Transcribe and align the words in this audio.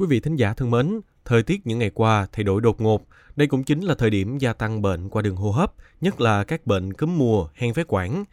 Quý 0.00 0.06
vị 0.06 0.20
thính 0.20 0.36
giả 0.36 0.54
thân 0.54 0.70
mến, 0.70 1.00
thời 1.24 1.42
tiết 1.42 1.66
những 1.66 1.78
ngày 1.78 1.90
qua 1.90 2.26
thay 2.32 2.44
đổi 2.44 2.60
đột 2.60 2.80
ngột. 2.80 3.06
Đây 3.36 3.48
cũng 3.48 3.64
chính 3.64 3.80
là 3.80 3.94
thời 3.94 4.10
điểm 4.10 4.38
gia 4.38 4.52
tăng 4.52 4.82
bệnh 4.82 5.08
qua 5.08 5.22
đường 5.22 5.36
hô 5.36 5.50
hấp, 5.50 5.74
nhất 6.00 6.20
là 6.20 6.44
các 6.44 6.66
bệnh 6.66 6.92
cúm 6.92 7.18
mùa, 7.18 7.48
hen 7.54 7.74
phế 7.74 7.84
quản. 7.88 8.24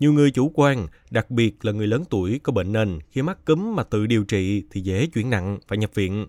Nhiều 0.00 0.12
người 0.12 0.30
chủ 0.30 0.50
quan, 0.54 0.86
đặc 1.10 1.30
biệt 1.30 1.64
là 1.64 1.72
người 1.72 1.86
lớn 1.86 2.04
tuổi 2.10 2.40
có 2.42 2.52
bệnh 2.52 2.72
nền, 2.72 2.98
khi 3.10 3.22
mắc 3.22 3.38
cúm 3.44 3.76
mà 3.76 3.82
tự 3.82 4.06
điều 4.06 4.24
trị 4.24 4.64
thì 4.70 4.80
dễ 4.80 5.06
chuyển 5.06 5.30
nặng, 5.30 5.58
phải 5.68 5.78
nhập 5.78 5.90
viện. 5.94 6.26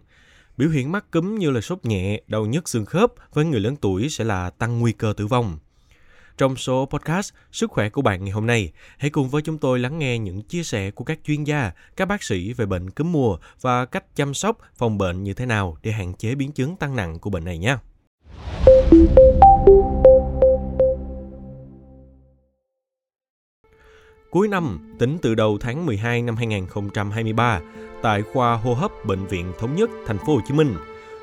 Biểu 0.58 0.70
hiện 0.70 0.92
mắc 0.92 1.12
cúm 1.12 1.36
như 1.36 1.52
là 1.52 1.62
sốt 1.62 1.86
nhẹ, 1.86 2.21
đau 2.28 2.46
nhức 2.46 2.70
xương 2.70 2.86
khớp 2.86 3.14
với 3.34 3.46
người 3.46 3.60
lớn 3.60 3.76
tuổi 3.76 4.10
sẽ 4.10 4.24
là 4.24 4.50
tăng 4.50 4.80
nguy 4.80 4.92
cơ 4.92 5.14
tử 5.18 5.28
vong. 5.28 5.58
Trong 6.40 6.56
số 6.56 6.86
podcast 6.86 7.34
Sức 7.52 7.72
khỏe 7.72 7.90
của 7.90 8.02
bạn 8.02 8.24
ngày 8.24 8.32
hôm 8.32 8.48
nay, 8.48 8.72
hãy 8.98 9.10
cùng 9.10 9.30
với 9.30 9.42
chúng 9.42 9.58
tôi 9.58 9.80
lắng 9.80 10.00
nghe 10.00 10.18
những 10.18 10.42
chia 10.42 10.64
sẻ 10.64 10.92
của 10.92 11.04
các 11.04 11.20
chuyên 11.23 11.44
gia, 11.44 11.72
các 11.96 12.05
bác 12.08 12.23
sĩ 12.23 12.54
về 12.54 12.66
bệnh 12.66 12.90
cúm 12.90 13.12
mùa 13.12 13.38
và 13.62 13.86
cách 13.86 14.16
chăm 14.16 14.34
sóc, 14.34 14.58
phòng 14.76 14.98
bệnh 14.98 15.23
như 15.23 15.34
thế 15.34 15.46
nào 15.46 15.78
để 15.84 15.91
hạn 15.91 16.14
chế 16.14 16.36
biến 16.36 16.52
chứng 16.52 16.76
tăng 16.76 16.96
nặng 16.96 17.20
của 17.20 17.30
bệnh 17.30 17.46
này 17.46 17.58
nhé. 17.58 17.77
Cuối 24.32 24.48
năm, 24.48 24.96
tính 24.99 25.18
từ 25.21 25.35
đầu 25.35 25.58
tháng 25.62 25.85
12 25.85 26.21
năm 26.21 26.35
2023, 26.35 27.62
tại 28.02 28.21
khoa 28.34 28.55
hô 28.55 28.74
hấp 28.74 28.91
Bệnh 29.05 29.26
viện 29.26 29.52
Thống 29.60 29.76
nhất 29.76 29.90
Thành 30.08 30.18
phố 30.18 30.34
Hồ 30.34 30.41
Chí 30.48 30.54
Minh, 30.54 30.76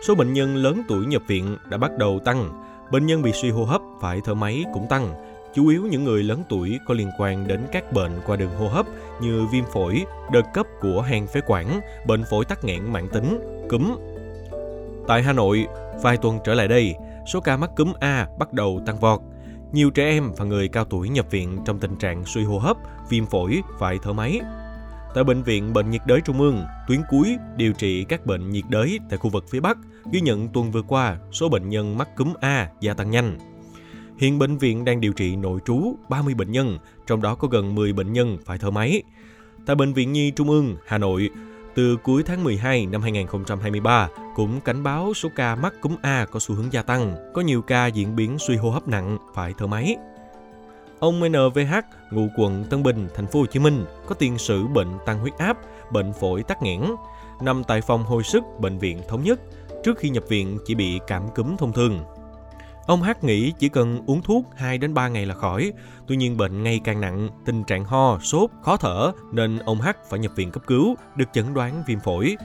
số 0.06 0.14
bệnh 0.14 0.32
nhân 0.32 0.56
lớn 0.56 0.82
tuổi 0.88 1.06
nhập 1.06 1.22
viện 1.26 1.56
đã 1.70 1.78
bắt 1.78 1.90
đầu 1.98 2.20
tăng 2.24 2.65
Bệnh 2.90 3.06
nhân 3.06 3.22
bị 3.22 3.32
suy 3.32 3.50
hô 3.50 3.64
hấp 3.64 3.80
phải 4.00 4.20
thở 4.24 4.34
máy 4.34 4.64
cũng 4.74 4.86
tăng, 4.88 5.14
chủ 5.54 5.68
yếu 5.68 5.86
những 5.90 6.04
người 6.04 6.22
lớn 6.22 6.42
tuổi 6.48 6.78
có 6.86 6.94
liên 6.94 7.10
quan 7.18 7.46
đến 7.48 7.60
các 7.72 7.92
bệnh 7.92 8.20
qua 8.26 8.36
đường 8.36 8.56
hô 8.56 8.68
hấp 8.68 8.86
như 9.20 9.46
viêm 9.52 9.64
phổi, 9.72 10.04
đợt 10.32 10.42
cấp 10.54 10.66
của 10.80 11.02
hen 11.02 11.26
phế 11.26 11.40
quản, 11.46 11.80
bệnh 12.06 12.24
phổi 12.30 12.44
tắc 12.44 12.64
nghẽn 12.64 12.92
mãn 12.92 13.08
tính, 13.08 13.40
cúm. 13.70 13.96
Tại 15.08 15.22
Hà 15.22 15.32
Nội, 15.32 15.66
vài 16.02 16.16
tuần 16.16 16.38
trở 16.44 16.54
lại 16.54 16.68
đây, 16.68 16.94
số 17.26 17.40
ca 17.40 17.56
mắc 17.56 17.70
cúm 17.76 17.92
A 18.00 18.28
bắt 18.38 18.52
đầu 18.52 18.80
tăng 18.86 18.98
vọt. 18.98 19.20
Nhiều 19.72 19.90
trẻ 19.90 20.04
em 20.04 20.32
và 20.36 20.44
người 20.44 20.68
cao 20.68 20.84
tuổi 20.84 21.08
nhập 21.08 21.26
viện 21.30 21.58
trong 21.64 21.78
tình 21.78 21.96
trạng 21.96 22.24
suy 22.24 22.44
hô 22.44 22.58
hấp, 22.58 22.76
viêm 23.08 23.26
phổi, 23.26 23.62
phải 23.78 23.98
thở 24.02 24.12
máy. 24.12 24.40
Tại 25.14 25.24
Bệnh 25.24 25.42
viện 25.42 25.72
Bệnh 25.72 25.90
nhiệt 25.90 26.02
đới 26.06 26.20
Trung 26.20 26.40
ương, 26.40 26.64
tuyến 26.88 27.00
cuối 27.10 27.36
điều 27.56 27.72
trị 27.72 28.04
các 28.04 28.26
bệnh 28.26 28.50
nhiệt 28.50 28.64
đới 28.68 28.98
tại 29.10 29.18
khu 29.18 29.30
vực 29.30 29.44
phía 29.50 29.60
Bắc, 29.60 29.78
ghi 30.12 30.20
nhận 30.20 30.48
tuần 30.48 30.70
vừa 30.70 30.82
qua 30.82 31.16
số 31.32 31.48
bệnh 31.48 31.68
nhân 31.68 31.98
mắc 31.98 32.16
cúm 32.16 32.32
A 32.40 32.68
gia 32.80 32.94
tăng 32.94 33.10
nhanh. 33.10 33.38
Hiện 34.18 34.38
bệnh 34.38 34.58
viện 34.58 34.84
đang 34.84 35.00
điều 35.00 35.12
trị 35.12 35.36
nội 35.36 35.60
trú 35.66 35.96
30 36.08 36.34
bệnh 36.34 36.52
nhân, 36.52 36.78
trong 37.06 37.22
đó 37.22 37.34
có 37.34 37.48
gần 37.48 37.74
10 37.74 37.92
bệnh 37.92 38.12
nhân 38.12 38.38
phải 38.44 38.58
thở 38.58 38.70
máy. 38.70 39.02
Tại 39.66 39.76
Bệnh 39.76 39.92
viện 39.92 40.12
Nhi 40.12 40.30
Trung 40.30 40.50
ương, 40.50 40.76
Hà 40.86 40.98
Nội, 40.98 41.30
từ 41.74 41.96
cuối 41.96 42.22
tháng 42.22 42.44
12 42.44 42.86
năm 42.86 43.02
2023 43.02 44.08
cũng 44.34 44.60
cảnh 44.60 44.82
báo 44.82 45.14
số 45.14 45.28
ca 45.36 45.54
mắc 45.54 45.74
cúm 45.80 45.96
A 46.02 46.26
có 46.30 46.40
xu 46.40 46.54
hướng 46.54 46.72
gia 46.72 46.82
tăng, 46.82 47.16
có 47.34 47.42
nhiều 47.42 47.62
ca 47.62 47.86
diễn 47.86 48.16
biến 48.16 48.36
suy 48.38 48.56
hô 48.56 48.70
hấp 48.70 48.88
nặng 48.88 49.18
phải 49.34 49.54
thở 49.58 49.66
máy. 49.66 49.96
Ông 51.00 51.20
NVH, 51.20 51.74
ngụ 52.10 52.28
quận 52.36 52.64
Tân 52.70 52.82
Bình, 52.82 53.08
thành 53.14 53.26
phố 53.26 53.40
Hồ 53.40 53.46
Chí 53.46 53.58
Minh, 53.58 53.84
có 54.06 54.14
tiền 54.14 54.38
sử 54.38 54.66
bệnh 54.66 54.88
tăng 55.06 55.18
huyết 55.18 55.38
áp, 55.38 55.58
bệnh 55.92 56.12
phổi 56.12 56.42
tắc 56.42 56.62
nghẽn, 56.62 56.82
nằm 57.42 57.64
tại 57.64 57.80
phòng 57.80 58.04
hồi 58.04 58.22
sức 58.22 58.44
bệnh 58.60 58.78
viện 58.78 59.00
thống 59.08 59.22
nhất. 59.22 59.40
Trước 59.84 59.98
khi 59.98 60.08
nhập 60.08 60.24
viện 60.28 60.58
chỉ 60.66 60.74
bị 60.74 61.00
cảm 61.06 61.22
cúm 61.34 61.56
thông 61.56 61.72
thường. 61.72 62.00
Ông 62.86 63.02
H 63.02 63.10
nghĩ 63.22 63.52
chỉ 63.58 63.68
cần 63.68 64.02
uống 64.06 64.22
thuốc 64.22 64.44
2 64.56 64.78
đến 64.78 64.94
3 64.94 65.08
ngày 65.08 65.26
là 65.26 65.34
khỏi. 65.34 65.72
Tuy 66.06 66.16
nhiên 66.16 66.36
bệnh 66.36 66.62
ngày 66.62 66.80
càng 66.84 67.00
nặng, 67.00 67.28
tình 67.44 67.64
trạng 67.64 67.84
ho, 67.84 68.18
sốt, 68.18 68.50
khó 68.62 68.76
thở 68.76 69.12
nên 69.32 69.58
ông 69.58 69.80
H 69.80 69.88
phải 70.08 70.18
nhập 70.18 70.32
viện 70.36 70.50
cấp 70.50 70.62
cứu, 70.66 70.94
được 71.16 71.28
chẩn 71.32 71.54
đoán 71.54 71.82
viêm 71.86 72.00
phổi. 72.00 72.36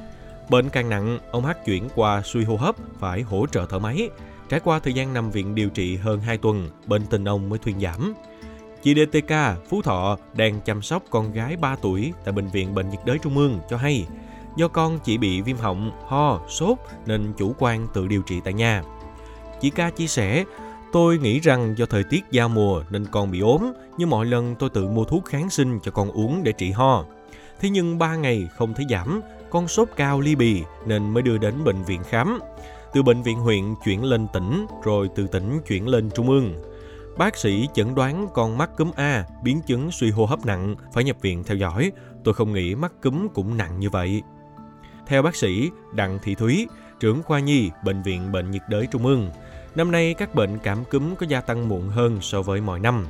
Bệnh 0.50 0.70
càng 0.70 0.90
nặng, 0.90 1.20
ông 1.32 1.44
H 1.44 1.50
chuyển 1.66 1.90
qua 1.96 2.22
suy 2.26 2.44
hô 2.44 2.56
hấp, 2.56 2.76
phải 3.00 3.22
hỗ 3.22 3.46
trợ 3.52 3.66
thở 3.70 3.80
máy. 3.80 4.10
Trải 4.52 4.60
qua 4.60 4.80
thời 4.80 4.94
gian 4.94 5.14
nằm 5.14 5.32
viện 5.32 5.56
điều 5.56 5.70
trị 5.70 5.98
hơn 5.98 6.22
2 6.22 6.38
tuần, 6.38 6.70
bệnh 6.86 7.06
tình 7.06 7.26
ông 7.26 7.50
mới 7.50 7.60
thuyên 7.60 7.80
giảm. 7.80 8.14
Chị 8.84 8.96
DTK, 8.96 9.34
Phú 9.70 9.82
Thọ 9.82 10.18
đang 10.34 10.62
chăm 10.62 10.82
sóc 10.82 11.04
con 11.10 11.32
gái 11.34 11.58
3 11.58 11.76
tuổi 11.82 12.14
tại 12.26 12.32
Bệnh 12.32 12.48
viện 12.48 12.76
Bệnh 12.76 12.90
nhiệt 12.90 13.00
đới 13.06 13.18
Trung 13.18 13.38
ương 13.38 13.60
cho 13.70 13.78
hay 13.78 14.08
do 14.58 14.68
con 14.68 15.00
chỉ 15.04 15.18
bị 15.18 15.42
viêm 15.42 15.58
họng, 15.58 15.92
ho, 16.08 16.42
sốt 16.50 16.78
nên 17.06 17.34
chủ 17.38 17.56
quan 17.60 17.88
tự 17.94 18.08
điều 18.08 18.22
trị 18.22 18.42
tại 18.44 18.54
nhà. 18.54 18.84
Chị 19.62 19.70
ca 19.70 19.90
chia 19.90 20.08
sẻ, 20.08 20.44
tôi 20.92 21.18
nghĩ 21.18 21.40
rằng 21.40 21.76
do 21.78 21.86
thời 21.86 22.04
tiết 22.04 22.24
giao 22.32 22.50
mùa 22.50 22.84
nên 22.90 23.06
con 23.06 23.32
bị 23.32 23.40
ốm, 23.40 23.72
nhưng 23.98 24.10
mọi 24.10 24.26
lần 24.26 24.56
tôi 24.56 24.70
tự 24.70 24.88
mua 24.88 25.04
thuốc 25.04 25.26
kháng 25.26 25.50
sinh 25.50 25.80
cho 25.84 25.92
con 25.92 26.12
uống 26.12 26.44
để 26.44 26.52
trị 26.52 26.72
ho. 26.72 27.06
Thế 27.60 27.70
nhưng 27.70 27.98
3 27.98 28.16
ngày 28.16 28.50
không 28.58 28.74
thấy 28.74 28.86
giảm, 28.90 29.22
con 29.50 29.68
sốt 29.68 29.90
cao 29.96 30.20
ly 30.20 30.36
bì 30.36 30.64
nên 30.86 31.14
mới 31.14 31.24
đưa 31.24 31.38
đến 31.38 31.64
bệnh 31.64 31.84
viện 31.84 32.04
khám. 32.10 32.40
Từ 32.94 33.04
bệnh 33.04 33.22
viện 33.22 33.38
huyện 33.38 33.76
chuyển 33.86 34.04
lên 34.04 34.28
tỉnh, 34.34 34.66
rồi 34.84 35.10
từ 35.16 35.28
tỉnh 35.28 35.60
chuyển 35.68 35.88
lên 35.88 36.10
trung 36.16 36.30
ương. 36.30 36.54
Bác 37.18 37.38
sĩ 37.38 37.68
chẩn 37.74 37.96
đoán 37.96 38.28
con 38.34 38.58
mắc 38.58 38.70
cúm 38.78 38.92
A, 38.96 39.26
biến 39.44 39.62
chứng 39.68 39.92
suy 39.92 40.10
hô 40.10 40.26
hấp 40.26 40.46
nặng, 40.46 40.76
phải 40.94 41.04
nhập 41.04 41.18
viện 41.22 41.44
theo 41.44 41.58
dõi. 41.58 41.92
Tôi 42.24 42.34
không 42.34 42.54
nghĩ 42.54 42.76
mắc 42.76 42.94
cúm 43.04 43.28
cũng 43.34 43.58
nặng 43.58 43.80
như 43.80 43.90
vậy. 43.90 44.22
Theo 45.08 45.22
bác 45.22 45.36
sĩ 45.36 45.70
Đặng 45.94 46.20
Thị 46.24 46.36
Thúy, 46.36 46.68
trưởng 47.00 47.24
khoa 47.24 47.40
nhi 47.40 47.70
Bệnh 47.86 48.02
viện 48.02 48.32
Bệnh 48.32 48.52
nhiệt 48.52 48.62
đới 48.70 48.88
Trung 48.92 49.06
ương, 49.06 49.30
năm 49.76 49.92
nay 49.92 50.14
các 50.18 50.36
bệnh 50.36 50.58
cảm 50.58 50.86
cúm 50.86 51.16
có 51.16 51.26
gia 51.30 51.42
tăng 51.42 51.70
muộn 51.70 51.90
hơn 51.90 52.18
so 52.22 52.42
với 52.42 52.62
mọi 52.62 52.80
năm. 52.80 53.08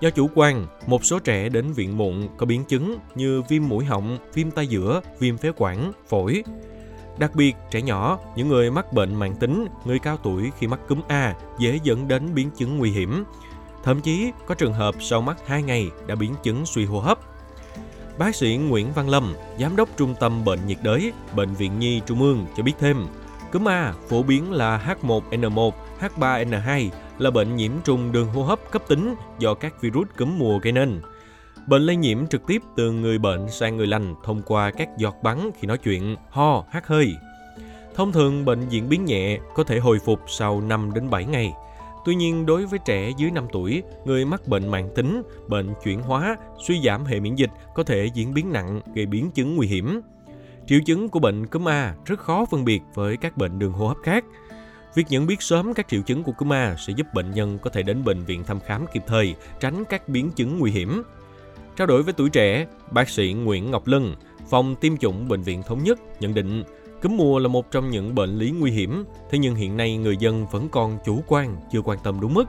Do 0.00 0.10
chủ 0.10 0.30
quan, 0.34 0.66
một 0.86 1.04
số 1.04 1.18
trẻ 1.18 1.48
đến 1.48 1.72
viện 1.72 1.96
muộn 1.96 2.28
có 2.36 2.46
biến 2.46 2.64
chứng 2.64 2.98
như 3.14 3.42
viêm 3.48 3.68
mũi 3.68 3.84
họng, 3.84 4.18
viêm 4.34 4.50
tai 4.50 4.66
giữa, 4.66 5.00
viêm 5.18 5.36
phế 5.36 5.52
quản, 5.56 5.92
phổi. 6.08 6.42
Đặc 7.18 7.34
biệt, 7.34 7.56
trẻ 7.70 7.82
nhỏ, 7.82 8.18
những 8.36 8.48
người 8.48 8.70
mắc 8.70 8.92
bệnh 8.92 9.14
mãn 9.14 9.34
tính, 9.34 9.66
người 9.84 9.98
cao 9.98 10.16
tuổi 10.16 10.50
khi 10.58 10.66
mắc 10.66 10.80
cúm 10.88 11.00
A 11.08 11.34
dễ 11.58 11.78
dẫn 11.82 12.08
đến 12.08 12.34
biến 12.34 12.50
chứng 12.56 12.78
nguy 12.78 12.90
hiểm. 12.90 13.24
Thậm 13.82 14.00
chí, 14.00 14.32
có 14.46 14.54
trường 14.54 14.72
hợp 14.72 14.94
sau 15.00 15.20
mắc 15.20 15.36
2 15.46 15.62
ngày 15.62 15.90
đã 16.06 16.14
biến 16.14 16.34
chứng 16.42 16.66
suy 16.66 16.84
hô 16.84 17.00
hấp. 17.00 17.18
Bác 18.18 18.34
sĩ 18.34 18.56
Nguyễn 18.56 18.92
Văn 18.92 19.08
Lâm, 19.08 19.34
Giám 19.58 19.76
đốc 19.76 19.88
Trung 19.96 20.14
tâm 20.20 20.44
Bệnh 20.44 20.66
nhiệt 20.66 20.78
đới, 20.82 21.12
Bệnh 21.34 21.54
viện 21.54 21.78
Nhi 21.78 22.00
Trung 22.06 22.22
ương 22.22 22.46
cho 22.56 22.62
biết 22.62 22.72
thêm, 22.78 23.06
cúm 23.52 23.68
A 23.68 23.94
phổ 24.08 24.22
biến 24.22 24.52
là 24.52 24.96
H1N1, 25.02 25.70
H3N2 26.00 26.90
là 27.18 27.30
bệnh 27.30 27.56
nhiễm 27.56 27.72
trùng 27.84 28.12
đường 28.12 28.28
hô 28.28 28.42
hấp 28.42 28.70
cấp 28.70 28.82
tính 28.88 29.14
do 29.38 29.54
các 29.54 29.80
virus 29.80 30.08
cúm 30.18 30.38
mùa 30.38 30.58
gây 30.58 30.72
nên. 30.72 31.00
Bệnh 31.66 31.82
lây 31.82 31.96
nhiễm 31.96 32.26
trực 32.26 32.46
tiếp 32.46 32.62
từ 32.76 32.92
người 32.92 33.18
bệnh 33.18 33.50
sang 33.50 33.76
người 33.76 33.86
lành 33.86 34.14
thông 34.24 34.42
qua 34.42 34.70
các 34.70 34.88
giọt 34.98 35.14
bắn 35.22 35.50
khi 35.58 35.66
nói 35.66 35.78
chuyện, 35.78 36.16
ho, 36.30 36.64
hắt 36.70 36.86
hơi. 36.86 37.14
Thông 37.94 38.12
thường 38.12 38.44
bệnh 38.44 38.68
diễn 38.68 38.88
biến 38.88 39.04
nhẹ 39.04 39.38
có 39.54 39.64
thể 39.64 39.78
hồi 39.78 39.98
phục 40.04 40.20
sau 40.26 40.60
5 40.60 40.94
đến 40.94 41.10
7 41.10 41.24
ngày. 41.24 41.52
Tuy 42.04 42.14
nhiên 42.14 42.46
đối 42.46 42.66
với 42.66 42.78
trẻ 42.84 43.12
dưới 43.18 43.30
5 43.30 43.46
tuổi, 43.52 43.82
người 44.04 44.24
mắc 44.24 44.48
bệnh 44.48 44.68
mãn 44.68 44.88
tính, 44.94 45.22
bệnh 45.48 45.74
chuyển 45.84 46.02
hóa, 46.02 46.36
suy 46.66 46.80
giảm 46.84 47.04
hệ 47.04 47.20
miễn 47.20 47.34
dịch 47.34 47.50
có 47.74 47.82
thể 47.82 48.10
diễn 48.14 48.34
biến 48.34 48.52
nặng 48.52 48.80
gây 48.94 49.06
biến 49.06 49.30
chứng 49.30 49.56
nguy 49.56 49.66
hiểm. 49.66 50.00
Triệu 50.66 50.80
chứng 50.86 51.08
của 51.08 51.18
bệnh 51.18 51.46
cúm 51.46 51.68
A 51.68 51.94
rất 52.04 52.18
khó 52.18 52.44
phân 52.50 52.64
biệt 52.64 52.80
với 52.94 53.16
các 53.16 53.36
bệnh 53.36 53.58
đường 53.58 53.72
hô 53.72 53.88
hấp 53.88 53.96
khác. 54.02 54.24
Việc 54.94 55.06
nhận 55.08 55.26
biết 55.26 55.42
sớm 55.42 55.74
các 55.74 55.88
triệu 55.88 56.02
chứng 56.02 56.22
của 56.22 56.32
cúm 56.32 56.52
A 56.52 56.76
sẽ 56.78 56.92
giúp 56.96 57.06
bệnh 57.14 57.30
nhân 57.30 57.58
có 57.62 57.70
thể 57.70 57.82
đến 57.82 58.04
bệnh 58.04 58.24
viện 58.24 58.44
thăm 58.44 58.60
khám 58.60 58.86
kịp 58.92 59.02
thời, 59.06 59.34
tránh 59.60 59.84
các 59.84 60.08
biến 60.08 60.30
chứng 60.30 60.58
nguy 60.58 60.70
hiểm. 60.70 61.02
Trao 61.76 61.86
đổi 61.86 62.02
với 62.02 62.14
tuổi 62.14 62.30
trẻ, 62.30 62.66
bác 62.90 63.08
sĩ 63.08 63.32
Nguyễn 63.32 63.70
Ngọc 63.70 63.86
Lân, 63.86 64.14
phòng 64.50 64.74
tiêm 64.74 64.96
chủng 64.96 65.28
Bệnh 65.28 65.42
viện 65.42 65.62
Thống 65.62 65.84
nhất 65.84 65.98
nhận 66.20 66.34
định 66.34 66.64
cúm 67.02 67.16
mùa 67.16 67.38
là 67.38 67.48
một 67.48 67.70
trong 67.70 67.90
những 67.90 68.14
bệnh 68.14 68.38
lý 68.38 68.50
nguy 68.50 68.70
hiểm, 68.70 69.04
thế 69.30 69.38
nhưng 69.38 69.54
hiện 69.54 69.76
nay 69.76 69.96
người 69.96 70.16
dân 70.16 70.46
vẫn 70.50 70.68
còn 70.68 70.98
chủ 71.04 71.22
quan, 71.26 71.56
chưa 71.72 71.80
quan 71.80 71.98
tâm 72.02 72.20
đúng 72.20 72.34
mức. 72.34 72.44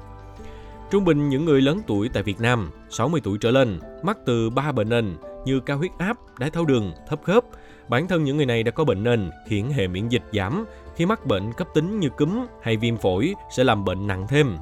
Trung 0.91 1.05
bình 1.05 1.29
những 1.29 1.45
người 1.45 1.61
lớn 1.61 1.81
tuổi 1.87 2.09
tại 2.09 2.23
Việt 2.23 2.41
Nam, 2.41 2.71
60 2.89 3.21
tuổi 3.23 3.37
trở 3.41 3.51
lên, 3.51 3.79
mắc 4.03 4.17
từ 4.25 4.49
3 4.49 4.71
bệnh 4.71 4.89
nền 4.89 5.17
như 5.45 5.59
cao 5.59 5.77
huyết 5.77 5.91
áp, 5.97 6.17
đái 6.39 6.49
tháo 6.49 6.65
đường, 6.65 6.91
thấp 7.07 7.19
khớp. 7.23 7.43
Bản 7.89 8.07
thân 8.07 8.23
những 8.23 8.37
người 8.37 8.45
này 8.45 8.63
đã 8.63 8.71
có 8.71 8.83
bệnh 8.83 9.03
nền 9.03 9.29
khiến 9.47 9.69
hệ 9.69 9.87
miễn 9.87 10.07
dịch 10.07 10.23
giảm, 10.33 10.65
khi 10.95 11.05
mắc 11.05 11.25
bệnh 11.25 11.53
cấp 11.53 11.67
tính 11.73 11.99
như 11.99 12.09
cúm 12.17 12.45
hay 12.61 12.77
viêm 12.77 12.97
phổi 12.97 13.33
sẽ 13.57 13.63
làm 13.63 13.85
bệnh 13.85 14.07
nặng 14.07 14.25
thêm. 14.29 14.57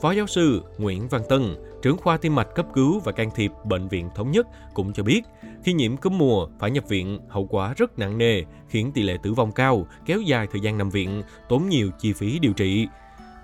Phó 0.00 0.12
giáo 0.12 0.26
sư 0.26 0.62
Nguyễn 0.78 1.08
Văn 1.08 1.22
Tân, 1.28 1.56
trưởng 1.82 1.96
khoa 1.96 2.16
tim 2.16 2.34
mạch 2.34 2.54
cấp 2.54 2.66
cứu 2.74 3.00
và 3.00 3.12
can 3.12 3.30
thiệp 3.34 3.50
Bệnh 3.64 3.88
viện 3.88 4.10
Thống 4.14 4.30
nhất 4.30 4.46
cũng 4.74 4.92
cho 4.92 5.02
biết, 5.02 5.22
khi 5.64 5.72
nhiễm 5.72 5.96
cúm 5.96 6.18
mùa 6.18 6.48
phải 6.58 6.70
nhập 6.70 6.84
viện, 6.88 7.18
hậu 7.28 7.46
quả 7.46 7.74
rất 7.76 7.98
nặng 7.98 8.18
nề, 8.18 8.42
khiến 8.68 8.92
tỷ 8.94 9.02
lệ 9.02 9.16
tử 9.22 9.32
vong 9.32 9.52
cao, 9.52 9.86
kéo 10.06 10.20
dài 10.20 10.46
thời 10.52 10.60
gian 10.60 10.78
nằm 10.78 10.90
viện, 10.90 11.22
tốn 11.48 11.68
nhiều 11.68 11.90
chi 11.98 12.12
phí 12.12 12.38
điều 12.38 12.52
trị. 12.52 12.86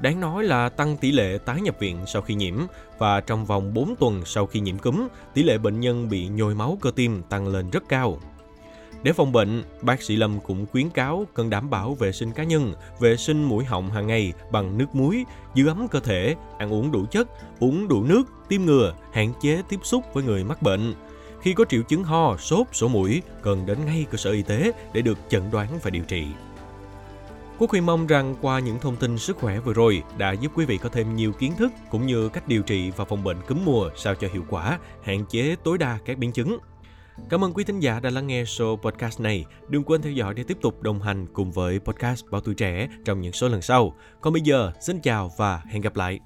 Đáng 0.01 0.21
nói 0.21 0.45
là 0.45 0.69
tăng 0.69 0.97
tỷ 0.97 1.13
lệ 1.13 1.39
tái 1.45 1.61
nhập 1.61 1.77
viện 1.79 1.99
sau 2.07 2.23
khi 2.23 2.35
nhiễm 2.35 2.55
và 2.99 3.21
trong 3.21 3.47
vòng 3.47 3.75
4 3.75 3.95
tuần 3.97 4.23
sau 4.25 4.47
khi 4.47 4.61
nhiễm 4.61 4.79
cúm, 4.79 5.09
tỷ 5.35 5.43
lệ 5.43 5.59
bệnh 5.59 5.81
nhân 5.81 6.09
bị 6.09 6.29
nhồi 6.29 6.55
máu 6.55 6.79
cơ 6.81 6.91
tim 6.97 7.23
tăng 7.29 7.49
lên 7.49 7.71
rất 7.71 7.89
cao. 7.89 8.19
Để 9.03 9.13
phòng 9.13 9.33
bệnh, 9.33 9.63
bác 9.83 10.03
sĩ 10.03 10.17
Lâm 10.17 10.41
cũng 10.41 10.67
khuyến 10.67 10.91
cáo 10.91 11.27
cần 11.35 11.51
đảm 11.51 11.71
bảo 11.71 11.95
vệ 11.95 12.13
sinh 12.13 12.33
cá 12.33 12.45
nhân, 12.45 12.75
vệ 13.01 13.17
sinh 13.17 13.45
mũi 13.45 13.65
họng 13.65 13.91
hàng 13.91 14.07
ngày 14.07 14.33
bằng 14.51 14.79
nước 14.79 14.95
muối, 14.95 15.25
giữ 15.55 15.69
ấm 15.69 15.89
cơ 15.89 16.01
thể, 16.01 16.35
ăn 16.59 16.73
uống 16.73 16.93
đủ 16.93 17.05
chất, 17.11 17.29
uống 17.61 17.89
đủ 17.89 18.05
nước, 18.05 18.23
tiêm 18.49 18.63
ngừa, 18.63 18.95
hạn 19.13 19.33
chế 19.43 19.63
tiếp 19.69 19.81
xúc 19.83 20.05
với 20.13 20.25
người 20.25 20.45
mắc 20.45 20.63
bệnh. 20.63 20.95
Khi 21.41 21.53
có 21.53 21.65
triệu 21.65 21.83
chứng 21.83 22.05
ho, 22.05 22.37
sốt, 22.37 22.67
sổ 22.73 22.89
mũi, 22.89 23.23
cần 23.43 23.67
đến 23.67 23.79
ngay 23.87 24.07
cơ 24.11 24.17
sở 24.17 24.31
y 24.31 24.43
tế 24.43 24.73
để 24.93 25.03
được 25.03 25.19
chẩn 25.29 25.43
đoán 25.51 25.69
và 25.83 25.91
điều 25.91 26.05
trị. 26.05 26.27
Quốc 27.59 27.71
Huy 27.71 27.81
mong 27.81 28.07
rằng 28.07 28.35
qua 28.41 28.59
những 28.59 28.79
thông 28.81 28.97
tin 28.97 29.19
sức 29.19 29.37
khỏe 29.37 29.61
vừa 29.61 29.73
rồi 29.73 30.03
đã 30.19 30.33
giúp 30.33 30.53
quý 30.55 30.65
vị 30.65 30.79
có 30.79 30.89
thêm 30.89 31.17
nhiều 31.17 31.33
kiến 31.33 31.53
thức 31.59 31.73
cũng 31.91 32.07
như 32.07 32.29
cách 32.29 32.49
điều 32.49 32.63
trị 32.63 32.93
và 32.97 33.05
phòng 33.05 33.25
bệnh 33.25 33.37
cúm 33.49 33.65
mùa 33.65 33.91
sao 33.97 34.15
cho 34.15 34.29
hiệu 34.33 34.45
quả, 34.49 34.79
hạn 35.03 35.25
chế 35.27 35.57
tối 35.65 35.79
đa 35.79 35.99
các 36.05 36.19
biến 36.19 36.33
chứng. 36.33 36.59
Cảm 37.29 37.45
ơn 37.45 37.53
quý 37.53 37.65
thính 37.65 37.81
giả 37.81 38.01
đã 38.01 38.11
lắng 38.11 38.27
nghe 38.27 38.43
show 38.43 38.77
podcast 38.77 39.21
này. 39.21 39.45
Đừng 39.69 39.85
quên 39.85 40.03
theo 40.03 40.13
dõi 40.13 40.35
để 40.35 40.43
tiếp 40.43 40.59
tục 40.63 40.83
đồng 40.83 41.03
hành 41.03 41.27
cùng 41.33 41.53
với 41.53 41.79
podcast 41.79 42.25
Báo 42.31 42.41
Tuổi 42.41 42.55
Trẻ 42.55 42.89
trong 43.05 43.21
những 43.21 43.33
số 43.33 43.49
lần 43.49 43.63
sau. 43.63 43.97
Còn 44.21 44.33
bây 44.33 44.43
giờ, 44.43 44.73
xin 44.81 45.01
chào 45.01 45.33
và 45.37 45.63
hẹn 45.67 45.83
gặp 45.83 45.97
lại. 45.97 46.21